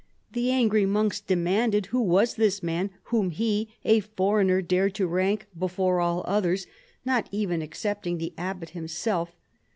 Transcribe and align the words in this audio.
The 0.31 0.49
angry 0.49 0.87
monks 0.87 1.21
demanded 1.21 1.85
who 1.85 2.01
was 2.01 2.33
this 2.33 2.63
man 2.63 2.89
whom 3.13 3.29
he, 3.29 3.69
a 3.85 3.99
for 3.99 4.41
eigner, 4.41 4.67
dared 4.67 4.95
to 4.95 5.05
rank 5.05 5.45
before 5.55 5.99
all 6.01 6.23
others, 6.25 6.65
not 7.05 7.29
even 7.31 7.61
ex 7.61 7.79
cepting 7.83 8.17
the 8.17 8.33
abbot 8.35 8.71
himself. 8.71 9.35